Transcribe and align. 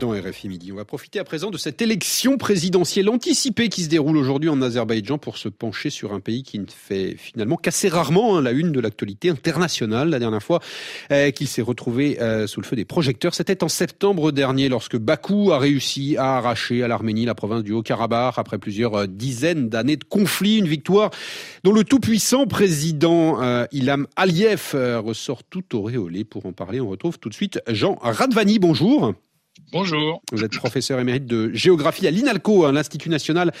dans 0.00 0.10
RFI 0.10 0.48
Midi. 0.48 0.72
On 0.72 0.76
va 0.76 0.84
profiter 0.84 1.18
à 1.18 1.24
présent 1.24 1.50
de 1.50 1.58
cette 1.58 1.82
élection 1.82 2.38
présidentielle 2.38 3.08
anticipée 3.08 3.68
qui 3.68 3.82
se 3.82 3.88
déroule 3.88 4.16
aujourd'hui 4.16 4.48
en 4.48 4.60
Azerbaïdjan 4.62 5.18
pour 5.18 5.36
se 5.36 5.48
pencher 5.48 5.90
sur 5.90 6.12
un 6.12 6.20
pays 6.20 6.42
qui 6.42 6.58
ne 6.58 6.66
fait 6.66 7.16
finalement 7.18 7.56
qu'assez 7.56 7.88
rarement 7.88 8.36
hein, 8.36 8.42
la 8.42 8.52
une 8.52 8.72
de 8.72 8.80
l'actualité 8.80 9.28
internationale. 9.28 10.10
La 10.10 10.18
dernière 10.18 10.42
fois 10.42 10.60
euh, 11.10 11.30
qu'il 11.30 11.48
s'est 11.48 11.62
retrouvé 11.62 12.20
euh, 12.20 12.46
sous 12.46 12.60
le 12.60 12.66
feu 12.66 12.76
des 12.76 12.84
projecteurs, 12.84 13.34
c'était 13.34 13.62
en 13.62 13.68
septembre 13.68 14.32
dernier 14.32 14.68
lorsque 14.68 14.96
Bakou 14.96 15.52
a 15.52 15.58
réussi 15.58 16.16
à 16.16 16.38
arracher 16.38 16.82
à 16.82 16.88
l'Arménie 16.88 17.26
la 17.26 17.34
province 17.34 17.62
du 17.62 17.72
Haut-Karabakh 17.72 18.34
après 18.38 18.58
plusieurs 18.58 18.94
euh, 18.94 19.06
dizaines 19.06 19.68
d'années 19.68 19.96
de 19.96 20.04
conflit. 20.04 20.58
Une 20.58 20.68
victoire 20.68 21.10
dont 21.62 21.72
le 21.72 21.84
tout-puissant 21.84 22.46
président 22.46 23.64
Ilham 23.72 24.06
Aliyev 24.16 24.74
ressort 24.74 25.42
tout 25.44 25.76
auréolé. 25.76 26.24
Pour 26.24 26.46
en 26.46 26.52
parler, 26.52 26.80
on 26.80 26.88
retrouve 26.88 27.18
tout 27.18 27.28
de 27.28 27.34
suite 27.34 27.60
Jean 27.68 27.98
Radvani. 28.00 28.58
Bonjour. 28.58 29.14
Bonjour. 29.74 30.22
Vous 30.32 30.44
êtes 30.44 30.56
professeur 30.56 31.00
émérite 31.00 31.26
de 31.26 31.50
géographie 31.52 32.06
à 32.06 32.10
l'INALCO, 32.10 32.70
l'Institut 32.70 33.08
national 33.08 33.52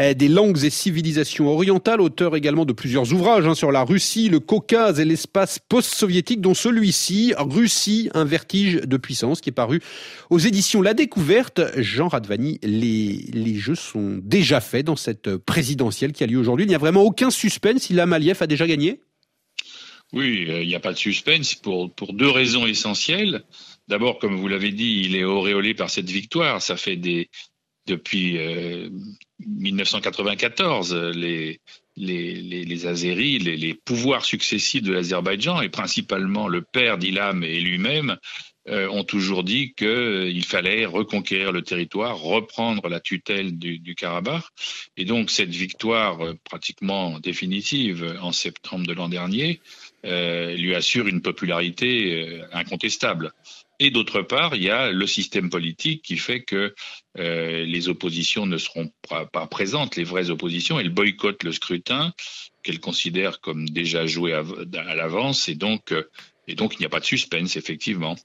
euh, 0.00 0.12
des 0.12 0.28
langues 0.28 0.62
et 0.64 0.70
civilisations 0.70 1.48
orientales, 1.48 2.00
auteur 2.00 2.36
également 2.36 2.64
de 2.64 2.72
plusieurs 2.72 3.12
ouvrages 3.12 3.46
hein, 3.46 3.54
sur 3.54 3.72
la 3.72 3.82
Russie, 3.82 4.28
le 4.28 4.40
Caucase 4.40 5.00
et 5.00 5.04
l'espace 5.04 5.58
post-soviétique, 5.58 6.40
dont 6.40 6.54
celui-ci, 6.54 7.34
Russie, 7.38 8.10
un 8.12 8.24
vertige 8.24 8.82
de 8.82 8.96
puissance, 8.96 9.40
qui 9.40 9.50
est 9.50 9.52
paru 9.52 9.80
aux 10.30 10.38
éditions 10.38 10.82
La 10.82 10.94
Découverte. 10.94 11.60
Jean 11.76 12.08
Radvani, 12.08 12.58
les, 12.62 13.24
les 13.32 13.54
jeux 13.54 13.74
sont 13.74 14.20
déjà 14.22 14.60
faits 14.60 14.86
dans 14.86 14.96
cette 14.96 15.36
présidentielle 15.36 16.12
qui 16.12 16.24
a 16.24 16.26
lieu 16.26 16.38
aujourd'hui. 16.38 16.66
Il 16.66 16.68
n'y 16.68 16.74
a 16.74 16.78
vraiment 16.78 17.02
aucun 17.02 17.30
suspense. 17.30 17.88
Ilham 17.90 18.12
Aliyev 18.12 18.38
a 18.40 18.46
déjà 18.46 18.66
gagné? 18.66 19.00
Oui, 20.12 20.46
il 20.46 20.68
n'y 20.68 20.74
a 20.74 20.80
pas 20.80 20.92
de 20.92 20.98
suspense 20.98 21.54
pour, 21.54 21.90
deux 22.12 22.30
raisons 22.30 22.66
essentielles. 22.66 23.44
D'abord, 23.88 24.18
comme 24.18 24.36
vous 24.36 24.48
l'avez 24.48 24.72
dit, 24.72 25.02
il 25.06 25.16
est 25.16 25.24
auréolé 25.24 25.74
par 25.74 25.90
cette 25.90 26.10
victoire. 26.10 26.60
Ça 26.60 26.76
fait 26.76 26.96
des 26.96 27.30
depuis 27.86 28.38
euh, 28.38 28.90
1994 29.40 30.94
les 30.94 31.60
les, 31.96 32.34
les, 32.36 32.64
les 32.64 32.86
Azéris, 32.86 33.38
les, 33.38 33.56
les, 33.56 33.74
pouvoirs 33.74 34.24
successifs 34.24 34.82
de 34.82 34.92
l'Azerbaïdjan 34.92 35.60
et 35.60 35.68
principalement 35.68 36.48
le 36.48 36.62
père 36.62 36.98
d'Ilham 36.98 37.44
et 37.44 37.60
lui-même 37.60 38.10
euh, 38.10 38.16
ont 38.68 39.04
toujours 39.04 39.42
dit 39.42 39.74
qu'il 39.74 39.86
euh, 39.88 40.42
fallait 40.42 40.86
reconquérir 40.86 41.52
le 41.52 41.62
territoire, 41.62 42.18
reprendre 42.18 42.88
la 42.88 43.00
tutelle 43.00 43.58
du, 43.58 43.94
Karabakh. 43.94 44.44
Et 44.96 45.04
donc 45.04 45.30
cette 45.30 45.50
victoire 45.50 46.20
euh, 46.24 46.34
pratiquement 46.44 47.18
définitive 47.18 48.16
en 48.20 48.32
septembre 48.32 48.86
de 48.86 48.92
l'an 48.92 49.08
dernier 49.08 49.60
euh, 50.04 50.54
lui 50.56 50.74
assure 50.74 51.06
une 51.06 51.22
popularité 51.22 52.40
euh, 52.40 52.46
incontestable. 52.52 53.32
Et 53.78 53.90
d'autre 53.90 54.22
part, 54.22 54.54
il 54.54 54.62
y 54.62 54.70
a 54.70 54.92
le 54.92 55.06
système 55.08 55.50
politique 55.50 56.02
qui 56.02 56.16
fait 56.16 56.42
que 56.42 56.72
euh, 57.18 57.64
les 57.64 57.88
oppositions 57.88 58.46
ne 58.46 58.56
seront 58.56 58.92
pas, 59.08 59.26
présentes, 59.48 59.96
les 59.96 60.04
vraies 60.04 60.30
oppositions. 60.30 60.78
Elles 60.78 60.94
boycottent 60.94 61.42
le 61.42 61.50
scrutin 61.50 62.12
qu'elles 62.62 62.78
considèrent 62.78 63.40
comme 63.40 63.68
déjà 63.68 64.06
joué 64.06 64.34
à, 64.34 64.44
à 64.76 64.94
l'avance. 64.94 65.48
Et 65.48 65.56
donc, 65.56 65.90
euh, 65.90 66.04
et 66.48 66.56
donc, 66.56 66.74
il 66.74 66.80
n'y 66.80 66.86
a 66.86 66.88
pas 66.88 66.98
de 66.98 67.04
suspense, 67.04 67.56
effectivement. 67.56 68.16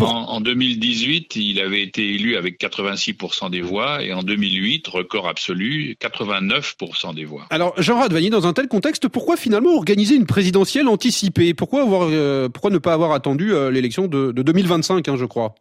En, 0.00 0.04
en, 0.04 0.40
2018, 0.42 1.36
il 1.36 1.58
avait 1.58 1.82
été 1.82 2.14
élu 2.14 2.36
avec 2.36 2.60
86% 2.60 3.50
des 3.50 3.62
voix, 3.62 4.02
et 4.02 4.12
en 4.12 4.22
2008, 4.22 4.86
record 4.88 5.26
absolu, 5.26 5.96
89% 5.98 7.14
des 7.14 7.24
voix. 7.24 7.46
Alors, 7.48 7.72
Jean 7.80 7.98
Radvani, 7.98 8.28
dans 8.28 8.46
un 8.46 8.52
tel 8.52 8.68
contexte, 8.68 9.08
pourquoi 9.08 9.38
finalement 9.38 9.74
organiser 9.74 10.16
une 10.16 10.26
présidentielle 10.26 10.86
anticipée? 10.86 11.54
Pourquoi, 11.54 11.82
avoir, 11.82 12.08
euh, 12.10 12.50
pourquoi 12.50 12.70
ne 12.70 12.78
pas 12.78 12.92
avoir 12.92 13.12
attendu 13.12 13.54
euh, 13.54 13.70
l'élection 13.70 14.06
de, 14.06 14.32
de, 14.32 14.42
2025, 14.42 15.08
hein, 15.08 15.16
je 15.16 15.24
crois? 15.24 15.54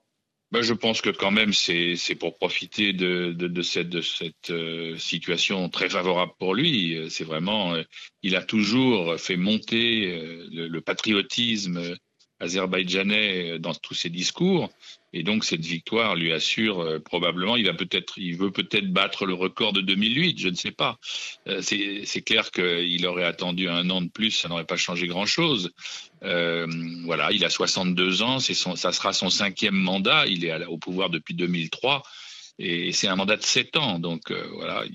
Ben, 0.51 0.61
je 0.61 0.73
pense 0.73 1.01
que 1.01 1.09
quand 1.09 1.31
même 1.31 1.53
c'est 1.53 2.15
pour 2.19 2.37
profiter 2.37 2.91
de, 2.91 3.31
de, 3.31 3.61
cette, 3.61 3.89
de 3.89 4.01
cette 4.01 4.49
euh, 4.49 4.97
situation 4.97 5.69
très 5.69 5.89
favorable 5.89 6.33
pour 6.39 6.53
lui. 6.53 7.09
C'est 7.09 7.23
vraiment, 7.23 7.73
euh, 7.75 7.83
il 8.21 8.35
a 8.35 8.43
toujours 8.43 9.17
fait 9.17 9.37
monter 9.37 10.11
euh, 10.13 10.47
le, 10.51 10.81
patriotisme 10.81 11.95
azerbaïdjanais 12.41 13.59
dans 13.59 13.73
tous 13.73 13.93
ses 13.93 14.09
discours. 14.09 14.69
Et 15.13 15.23
donc 15.23 15.43
cette 15.43 15.65
victoire 15.65 16.15
lui 16.15 16.31
assure 16.31 16.79
euh, 16.79 16.99
probablement, 16.99 17.57
il 17.57 17.65
va 17.65 17.73
peut-être, 17.73 18.17
il 18.17 18.37
veut 18.37 18.51
peut-être 18.51 18.91
battre 18.91 19.25
le 19.25 19.33
record 19.33 19.73
de 19.73 19.81
2008, 19.81 20.39
je 20.39 20.49
ne 20.49 20.55
sais 20.55 20.71
pas. 20.71 20.97
Euh, 21.47 21.61
c'est 21.61 22.21
clair 22.21 22.51
qu'il 22.51 23.05
aurait 23.05 23.25
attendu 23.25 23.67
un 23.67 23.89
an 23.89 24.01
de 24.01 24.09
plus, 24.09 24.31
ça 24.31 24.47
n'aurait 24.47 24.65
pas 24.65 24.77
changé 24.77 25.07
grand-chose. 25.07 25.71
Euh, 26.23 26.67
voilà, 27.03 27.31
il 27.31 27.43
a 27.43 27.49
62 27.49 28.21
ans, 28.21 28.39
son, 28.39 28.75
ça 28.75 28.91
sera 28.91 29.11
son 29.11 29.29
cinquième 29.29 29.75
mandat. 29.75 30.27
Il 30.27 30.45
est 30.45 30.65
au 30.65 30.77
pouvoir 30.77 31.09
depuis 31.09 31.33
2003 31.33 32.03
et 32.59 32.91
c'est 32.91 33.07
un 33.07 33.15
mandat 33.15 33.37
de 33.37 33.43
sept 33.43 33.75
ans. 33.75 33.99
Donc 33.99 34.31
euh, 34.31 34.47
voilà, 34.53 34.85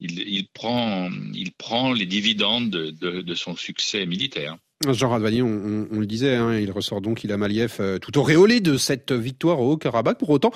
il, 0.00 0.48
prend, 0.48 1.10
il 1.32 1.52
prend 1.52 1.92
les 1.92 2.06
dividendes 2.06 2.70
de, 2.70 2.90
de, 2.90 3.22
de 3.22 3.34
son 3.34 3.56
succès 3.56 4.06
militaire. 4.06 4.56
Jean 4.92 5.10
Radvani, 5.10 5.42
on, 5.42 5.88
on, 5.90 6.00
le 6.00 6.06
disait, 6.06 6.34
hein, 6.34 6.58
il 6.58 6.70
ressort 6.70 7.00
donc, 7.00 7.24
il 7.24 7.32
a 7.32 7.36
Maliev 7.36 7.76
euh, 7.80 7.98
tout 7.98 8.18
auréolé 8.18 8.60
de 8.60 8.76
cette 8.76 9.12
victoire 9.12 9.60
au 9.60 9.72
Haut-Karabakh. 9.72 10.18
Pour 10.18 10.30
autant, 10.30 10.52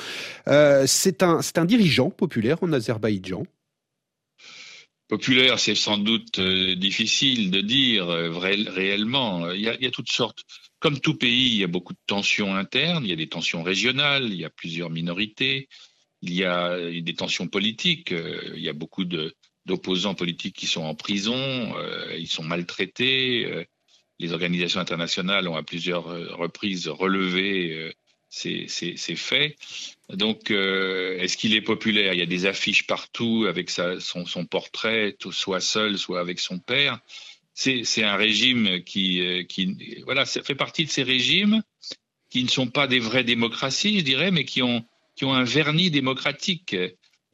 euh, 0.49 0.85
c'est 0.87 1.23
un, 1.23 1.41
un 1.57 1.65
dirigeant 1.65 2.11
populaire 2.11 2.63
en 2.63 2.73
Azerbaïdjan. 2.73 3.45
Populaire, 5.09 5.59
c'est 5.59 5.75
sans 5.75 5.97
doute 5.97 6.39
euh, 6.39 6.75
difficile 6.75 7.51
de 7.51 7.63
dire 7.63 8.11
euh, 8.11 8.31
réellement. 8.31 9.51
Il 9.53 9.61
y, 9.61 9.69
a, 9.69 9.75
il 9.77 9.83
y, 9.83 9.87
a, 9.87 9.91
toutes 9.91 10.13
sortes. 10.13 10.43
Comme 10.81 11.01
tout 11.01 11.15
pays, 11.15 11.47
il 11.47 11.57
y 11.57 11.65
a 11.65 11.69
beaucoup 11.69 11.95
de 11.95 11.99
tensions 12.07 12.55
internes, 12.55 13.05
il 13.05 13.11
y 13.11 13.15
a 13.15 13.17
des 13.17 13.29
tensions 13.29 13.63
régionales, 13.63 14.25
il 14.25 14.37
y 14.37 14.45
a 14.45 14.51
plusieurs 14.51 14.91
minorités, 14.91 15.69
il 16.21 16.35
y 16.35 16.45
a 16.45 16.79
des 17.01 17.15
tensions 17.15 17.49
politiques, 17.49 18.13
il 18.13 18.63
y 18.63 18.69
a 18.69 18.73
beaucoup 18.73 19.05
d'opposants 19.05 20.15
politiques 20.15 20.55
qui 20.55 20.69
sont 20.69 20.83
en 20.83 20.95
prison, 20.95 21.75
ils 22.17 22.29
sont 22.29 22.45
maltraités 22.45 23.67
les 24.19 24.33
organisations 24.33 24.81
internationales 24.81 25.49
ont 25.49 25.57
à 25.57 25.63
plusieurs 25.63 26.09
euh, 26.09 26.35
reprises 26.35 26.89
relevé 26.89 27.73
euh, 27.73 27.93
ces, 28.29 28.67
faits. 29.17 29.57
Donc, 30.11 30.51
euh, 30.51 31.19
est-ce 31.19 31.37
qu'il 31.37 31.55
est 31.55 31.63
populaire? 31.63 32.13
Il 32.13 32.19
y 32.19 32.23
a 32.23 32.27
des 32.27 32.47
affiches 32.47 32.87
partout 32.87 33.47
avec 33.49 33.71
son, 33.71 34.45
portrait, 34.45 35.17
soit 35.31 35.61
seul, 35.61 35.99
soit 35.99 36.21
avec 36.21 36.41
son 36.41 36.59
père. 36.59 36.99
C'est 37.55 38.05
un 38.05 38.17
régime 38.17 38.85
qui, 38.85 39.21
fait 40.45 40.55
partie 40.55 40.85
de 40.85 40.91
ces 40.91 41.03
régimes 41.03 41.63
qui 42.31 42.45
ne 42.45 42.49
sont 42.49 42.69
pas 42.69 42.87
des 42.87 43.01
vraies 43.01 43.25
démocraties, 43.25 43.99
je 43.99 44.05
dirais, 44.05 44.31
mais 44.31 44.45
qui 44.45 44.63
ont 44.63 44.85
un 45.23 45.45
vernis 45.45 45.91
démocratique 45.91 46.77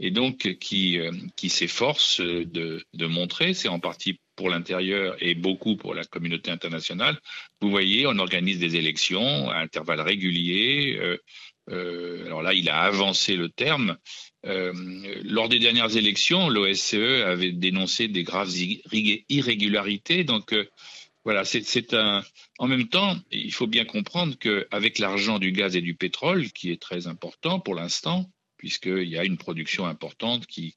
et 0.00 0.10
donc 0.10 0.58
qui, 0.58 0.98
qui 1.36 1.48
s'efforcent 1.48 2.20
de, 2.20 3.06
montrer, 3.06 3.54
c'est 3.54 3.68
en 3.68 3.80
partie 3.80 4.18
pour 4.36 4.50
l'intérieur 4.50 5.16
et 5.20 5.34
beaucoup 5.34 5.76
pour 5.76 5.94
la 5.94 6.04
communauté 6.04 6.50
internationale. 6.50 7.18
Vous 7.60 7.70
voyez, 7.70 8.06
on 8.06 8.18
organise 8.18 8.58
des 8.58 8.76
élections 8.76 9.48
à 9.50 9.58
intervalles 9.58 10.00
réguliers. 10.00 10.98
Euh, 11.00 11.18
euh, 11.70 12.26
alors 12.26 12.42
là, 12.42 12.54
il 12.54 12.68
a 12.68 12.80
avancé 12.80 13.36
le 13.36 13.48
terme. 13.48 13.96
Euh, 14.46 14.72
lors 15.24 15.48
des 15.48 15.58
dernières 15.58 15.96
élections, 15.96 16.48
l'OSCE 16.48 17.22
avait 17.24 17.52
dénoncé 17.52 18.08
des 18.08 18.24
graves 18.24 18.52
irrégularités. 19.28 20.24
Donc 20.24 20.52
euh, 20.52 20.66
voilà, 21.24 21.44
c'est 21.44 21.94
un. 21.94 22.22
En 22.58 22.66
même 22.66 22.88
temps, 22.88 23.16
il 23.30 23.52
faut 23.52 23.66
bien 23.66 23.84
comprendre 23.84 24.36
qu'avec 24.38 24.98
l'argent 24.98 25.38
du 25.38 25.52
gaz 25.52 25.74
et 25.76 25.80
du 25.80 25.94
pétrole, 25.94 26.50
qui 26.52 26.70
est 26.70 26.80
très 26.80 27.06
important 27.06 27.60
pour 27.60 27.74
l'instant, 27.74 28.30
puisqu'il 28.64 29.10
y 29.10 29.18
a 29.18 29.24
une 29.24 29.36
production 29.36 29.84
importante 29.84 30.46
qui 30.46 30.74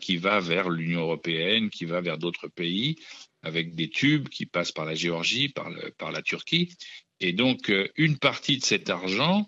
qui, 0.00 0.16
va 0.18 0.38
vers 0.38 0.68
l'Union 0.68 1.00
européenne, 1.00 1.70
qui 1.70 1.86
va 1.86 2.02
vers 2.02 2.18
d'autres 2.18 2.46
pays, 2.46 2.96
avec 3.42 3.74
des 3.74 3.88
tubes 3.88 4.28
qui 4.28 4.46
passent 4.46 4.70
par 4.70 4.84
la 4.84 4.94
Géorgie, 4.94 5.48
par, 5.48 6.12
la 6.12 6.22
Turquie. 6.22 6.76
Et 7.20 7.32
donc, 7.32 7.70
euh, 7.70 7.88
une 7.96 8.18
partie 8.18 8.58
de 8.58 8.64
cet 8.64 8.90
argent 8.90 9.46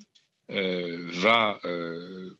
euh, 0.50 1.06
va 1.12 1.60
euh, 1.66 2.30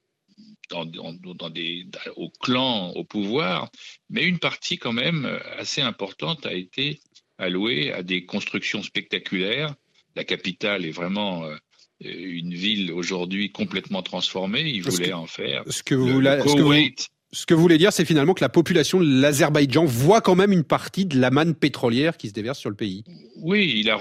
au 2.16 2.30
clan, 2.40 2.90
au 2.92 3.04
pouvoir, 3.04 3.70
mais 4.08 4.24
une 4.24 4.38
partie 4.38 4.78
quand 4.78 4.94
même 4.94 5.26
assez 5.58 5.82
importante 5.82 6.46
a 6.46 6.54
été 6.54 7.00
allouée 7.36 7.92
à 7.92 8.02
des 8.02 8.24
constructions 8.24 8.82
spectaculaires. 8.82 9.74
La 10.16 10.24
capitale 10.24 10.86
est 10.86 10.90
vraiment 10.90 11.44
une 12.00 12.54
ville 12.54 12.92
aujourd'hui 12.92 13.50
complètement 13.50 14.02
transformée. 14.02 14.62
Ils 14.62 14.82
voulaient 14.82 15.12
en 15.12 15.26
faire. 15.26 15.62
Ce 15.66 15.82
que 15.82 15.94
vous, 15.94 16.20
le, 16.20 16.40
ce 16.40 17.44
que 17.44 17.52
vous, 17.52 17.60
voulez 17.60 17.76
dire, 17.76 17.92
c'est 17.92 18.06
finalement 18.06 18.32
que 18.32 18.40
la 18.40 18.48
population 18.48 19.00
de 19.00 19.20
l'Azerbaïdjan 19.20 19.84
voit 19.84 20.22
quand 20.22 20.34
même 20.34 20.50
une 20.50 20.64
partie 20.64 21.04
de 21.04 21.20
la 21.20 21.30
manne 21.30 21.54
pétrolière 21.54 22.16
qui 22.16 22.28
se 22.28 22.32
déverse 22.32 22.58
sur 22.58 22.70
le 22.70 22.76
pays. 22.76 23.04
Oui, 23.36 23.74
il 23.76 23.90
a 23.90 23.98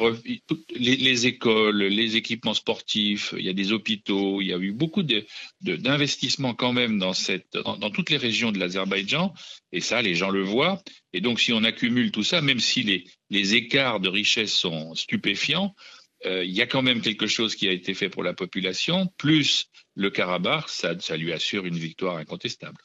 les, 0.80 0.96
les, 0.96 1.28
écoles, 1.28 1.84
les 1.84 2.16
équipements 2.16 2.54
sportifs, 2.54 3.34
il 3.38 3.44
y 3.44 3.50
a 3.50 3.54
des 3.54 3.74
hôpitaux, 3.74 4.42
il 4.42 4.48
y 4.48 4.54
a 4.54 4.58
eu 4.58 4.72
beaucoup 4.72 5.04
d'investissements 5.62 6.54
quand 6.54 6.72
même 6.72 7.00
dans, 7.00 7.14
cette, 7.14 7.58
dans, 7.66 7.78
dans 7.78 7.90
toutes 7.90 8.12
les 8.12 8.18
régions 8.18 8.54
de 8.54 8.60
l'Azerbaïdjan, 8.60 9.34
et 9.74 9.82
ça, 9.82 10.02
les 10.02 10.16
gens 10.16 10.30
le 10.30 10.44
voient. 10.44 10.82
Et 11.12 11.20
donc, 11.20 11.42
si 11.42 11.52
on 11.52 11.66
accumule 11.66 12.12
tout 12.12 12.24
ça, 12.24 12.42
même 12.42 12.60
si 12.60 12.84
les, 12.84 13.04
les 13.30 13.56
écarts 13.56 14.00
de 14.00 14.08
richesse 14.08 14.54
sont 14.54 14.96
stupéfiants, 14.96 15.76
euh, 16.26 16.44
il 16.44 16.52
y 16.52 16.62
a 16.62 16.66
quand 16.66 16.82
même 16.82 17.02
quelque 17.02 17.28
chose 17.28 17.56
qui 17.56 17.68
a 17.68 17.72
été 17.72 17.94
fait 17.94 18.10
pour 18.10 18.24
la 18.24 18.34
population, 18.34 19.08
plus 19.18 19.68
le 19.96 20.10
Karabakh, 20.10 20.68
ça, 20.68 20.94
ça 21.00 21.16
lui 21.16 21.32
assure 21.32 21.66
une 21.66 21.78
victoire 21.78 22.18
incontestable. 22.18 22.78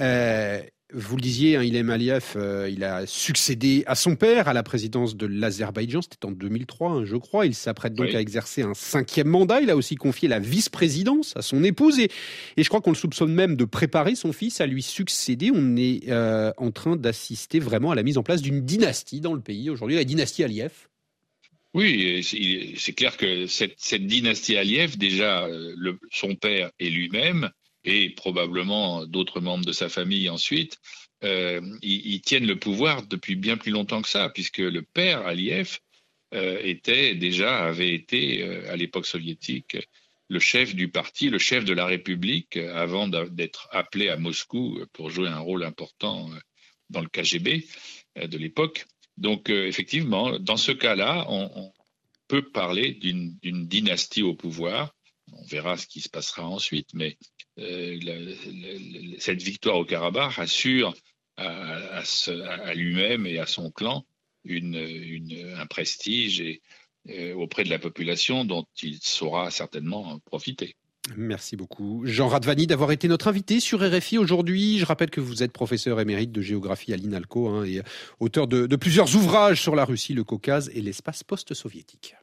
Euh, 0.00 0.60
vous 0.92 1.16
le 1.16 1.22
disiez, 1.22 1.56
hein, 1.56 1.62
Ilham 1.62 1.90
Aliyev, 1.90 2.34
euh, 2.36 2.68
il 2.70 2.84
a 2.84 3.06
succédé 3.06 3.84
à 3.86 3.94
son 3.94 4.14
père 4.16 4.48
à 4.48 4.52
la 4.52 4.62
présidence 4.62 5.16
de 5.16 5.26
l'Azerbaïdjan, 5.26 6.02
c'était 6.02 6.24
en 6.26 6.30
2003, 6.32 6.90
hein, 6.90 7.04
je 7.04 7.16
crois. 7.16 7.46
Il 7.46 7.54
s'apprête 7.54 7.94
donc 7.94 8.14
à 8.14 8.20
exercer 8.20 8.62
un 8.62 8.74
cinquième 8.74 9.28
mandat. 9.28 9.60
Il 9.60 9.70
a 9.70 9.76
aussi 9.76 9.94
confié 9.94 10.28
la 10.28 10.38
vice-présidence 10.38 11.36
à 11.36 11.42
son 11.42 11.62
épouse 11.64 11.98
et, 11.98 12.10
et 12.56 12.62
je 12.62 12.68
crois 12.68 12.80
qu'on 12.80 12.92
le 12.92 12.96
soupçonne 12.96 13.32
même 13.32 13.56
de 13.56 13.64
préparer 13.64 14.14
son 14.14 14.32
fils 14.32 14.60
à 14.60 14.66
lui 14.66 14.82
succéder. 14.82 15.50
On 15.52 15.76
est 15.76 16.12
en 16.56 16.70
train 16.70 16.96
d'assister 16.96 17.58
vraiment 17.58 17.90
à 17.90 17.94
la 17.94 18.04
mise 18.04 18.18
en 18.18 18.22
place 18.22 18.42
d'une 18.42 18.60
dynastie 18.60 19.20
dans 19.20 19.34
le 19.34 19.40
pays 19.40 19.70
aujourd'hui, 19.70 19.96
la 19.96 20.04
dynastie 20.04 20.44
Aliyev. 20.44 20.72
Oui, 21.76 22.22
c'est 22.24 22.94
clair 22.94 23.18
que 23.18 23.46
cette, 23.46 24.06
dynastie 24.06 24.56
Aliyev, 24.56 24.96
déjà, 24.96 25.44
euh, 25.44 25.98
son 26.10 26.34
père 26.34 26.70
et 26.78 26.88
lui-même, 26.88 27.50
et 27.84 28.08
probablement 28.14 29.04
d'autres 29.04 29.42
membres 29.42 29.66
de 29.66 29.72
sa 29.72 29.90
famille 29.90 30.30
ensuite, 30.30 30.78
euh, 31.22 31.60
ils, 31.82 32.22
tiennent 32.22 32.46
le 32.46 32.58
pouvoir 32.58 33.06
depuis 33.06 33.36
bien 33.36 33.58
plus 33.58 33.72
longtemps 33.72 34.00
que 34.00 34.08
ça, 34.08 34.30
puisque 34.30 34.56
le 34.56 34.80
père 34.80 35.26
Aliyev 35.26 35.76
euh, 36.32 36.58
était 36.62 37.14
déjà 37.14 37.66
avait 37.66 37.92
été 37.92 38.42
à 38.68 38.76
l'époque 38.76 39.06
soviétique 39.06 39.76
le 40.30 40.40
chef 40.40 40.74
du 40.74 40.88
parti, 40.88 41.28
le 41.28 41.38
chef 41.38 41.66
de 41.66 41.74
la 41.74 41.84
République, 41.84 42.56
avant 42.56 43.06
d'être 43.06 43.68
appelé 43.70 44.08
à 44.08 44.16
Moscou 44.16 44.80
pour 44.94 45.10
jouer 45.10 45.28
un 45.28 45.40
rôle 45.40 45.62
important 45.62 46.30
dans 46.88 47.02
le 47.02 47.08
KGB 47.08 47.66
de 48.16 48.38
l'époque. 48.38 48.86
Donc 49.16 49.50
euh, 49.50 49.66
effectivement, 49.66 50.38
dans 50.38 50.56
ce 50.56 50.72
cas-là, 50.72 51.26
on, 51.28 51.72
peut 52.28 52.50
parler 52.50 52.90
d'une 52.90 53.68
dynastie 53.68 54.24
au 54.24 54.34
pouvoir. 54.34 54.92
On 55.32 55.44
verra 55.44 55.76
ce 55.76 55.86
qui 55.86 56.00
se 56.00 56.08
passera 56.08 56.44
ensuite, 56.44 56.88
mais 56.92 57.16
euh, 57.60 58.34
cette 59.20 59.40
victoire 59.42 59.76
au 59.76 59.84
Karabakh 59.84 60.36
assure 60.40 60.92
à, 61.36 62.02
lui-même 62.74 63.26
et 63.26 63.38
à 63.38 63.46
son 63.46 63.70
clan 63.70 64.04
un 64.44 65.66
prestige 65.66 66.42
euh, 67.08 67.34
auprès 67.34 67.62
de 67.62 67.70
la 67.70 67.78
population 67.78 68.44
dont 68.44 68.66
il 68.82 68.98
saura 69.00 69.52
certainement 69.52 70.18
profiter. 70.20 70.74
Merci 71.16 71.56
beaucoup. 71.56 72.02
Jean 72.04 72.28
Radvani 72.28 72.66
d'avoir 72.66 72.90
été 72.90 73.06
notre 73.06 73.28
invité 73.28 73.60
sur 73.60 73.80
RFI 73.80 74.18
aujourd'hui. 74.18 74.78
Je 74.78 74.84
rappelle 74.84 75.10
que 75.10 75.20
vous 75.20 75.42
êtes 75.42 75.52
professeur 75.52 76.00
émérite 76.00 76.32
de 76.32 76.42
géographie 76.42 76.92
à 76.92 76.96
l'INALCO 76.96 77.48
hein, 77.48 77.64
et 77.64 77.82
auteur 78.18 78.48
de 78.48 78.76
plusieurs 78.76 79.14
ouvrages 79.14 79.62
sur 79.62 79.76
la 79.76 79.84
Russie, 79.84 80.14
le 80.14 80.24
Caucase 80.24 80.70
et 80.74 80.82
l'espace 80.82 81.22
post-soviétique. 81.22 82.16